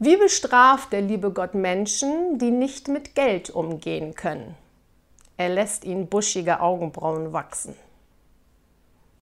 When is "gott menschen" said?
1.30-2.38